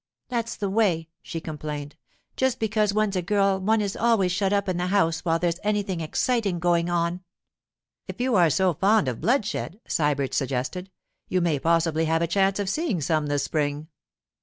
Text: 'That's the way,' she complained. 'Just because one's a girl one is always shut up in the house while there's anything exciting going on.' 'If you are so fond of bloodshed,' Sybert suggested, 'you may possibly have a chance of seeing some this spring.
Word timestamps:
'That's 0.29 0.55
the 0.55 0.67
way,' 0.67 1.07
she 1.21 1.39
complained. 1.39 1.95
'Just 2.35 2.59
because 2.59 2.91
one's 2.91 3.15
a 3.15 3.21
girl 3.21 3.59
one 3.59 3.81
is 3.81 3.95
always 3.95 4.31
shut 4.31 4.51
up 4.51 4.67
in 4.67 4.77
the 4.77 4.87
house 4.87 5.23
while 5.23 5.37
there's 5.37 5.59
anything 5.63 6.01
exciting 6.01 6.57
going 6.57 6.89
on.' 6.89 7.21
'If 8.07 8.19
you 8.19 8.33
are 8.33 8.49
so 8.49 8.73
fond 8.73 9.07
of 9.07 9.21
bloodshed,' 9.21 9.79
Sybert 9.87 10.33
suggested, 10.33 10.89
'you 11.27 11.39
may 11.39 11.59
possibly 11.59 12.05
have 12.05 12.23
a 12.23 12.25
chance 12.25 12.57
of 12.57 12.67
seeing 12.67 12.99
some 12.99 13.27
this 13.27 13.43
spring. 13.43 13.89